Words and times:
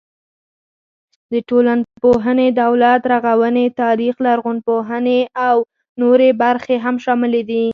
د 1.31 1.33
ټولنپوهنې، 1.49 2.47
دولت 2.61 3.01
رغونې، 3.13 3.65
تاریخ، 3.81 4.15
لرغونپوهنې 4.25 5.19
او 5.47 5.55
نورې 6.01 6.29
برخې 6.41 6.75
هم 6.85 6.95
شاملې 7.05 7.41
دي. 7.49 7.65